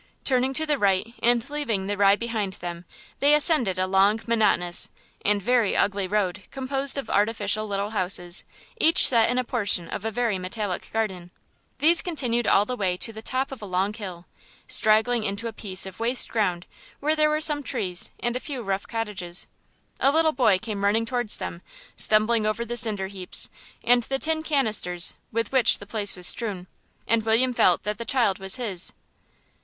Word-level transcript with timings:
Turning 0.23 0.51
to 0.51 0.65
the 0.65 0.79
right 0.79 1.13
and 1.21 1.47
leaving 1.47 1.85
the 1.85 1.95
Rye 1.95 2.15
behind 2.15 2.53
them, 2.53 2.85
they 3.19 3.35
ascended 3.35 3.77
a 3.77 3.85
long, 3.85 4.19
monotonous, 4.25 4.89
and 5.23 5.39
very 5.43 5.77
ugly 5.77 6.07
road 6.07 6.41
composed 6.49 6.97
of 6.97 7.07
artificial 7.07 7.67
little 7.67 7.91
houses, 7.91 8.43
each 8.79 9.07
set 9.07 9.29
in 9.29 9.37
a 9.37 9.43
portion 9.43 9.87
of 9.87 10.01
very 10.01 10.39
metallic 10.39 10.89
garden. 10.91 11.29
These 11.77 12.01
continued 12.01 12.47
all 12.47 12.65
the 12.65 12.75
way 12.75 12.97
to 12.97 13.13
the 13.13 13.21
top 13.21 13.51
of 13.51 13.61
a 13.61 13.67
long 13.67 13.93
hill, 13.93 14.25
straggling 14.67 15.23
into 15.23 15.47
a 15.47 15.53
piece 15.53 15.85
of 15.85 15.99
waste 15.99 16.29
ground 16.29 16.65
where 16.99 17.15
there 17.15 17.29
were 17.29 17.39
some 17.39 17.61
trees 17.61 18.09
and 18.21 18.35
a 18.35 18.39
few 18.39 18.63
rough 18.63 18.87
cottages. 18.87 19.45
A 19.99 20.11
little 20.11 20.31
boy 20.33 20.57
came 20.57 20.83
running 20.83 21.05
towards 21.05 21.37
them, 21.37 21.61
stumbling 21.95 22.47
over 22.47 22.65
the 22.65 22.75
cinder 22.75 23.05
heaps 23.05 23.51
and 23.83 24.01
the 24.01 24.17
tin 24.17 24.41
canisters 24.41 25.13
with 25.31 25.51
which 25.51 25.77
the 25.77 25.85
place 25.85 26.15
was 26.15 26.25
strewn, 26.25 26.65
and 27.07 27.21
William 27.23 27.53
felt 27.53 27.83
that 27.83 27.99
that 27.99 28.07
child 28.07 28.39
was 28.39 28.55
his. 28.55 28.93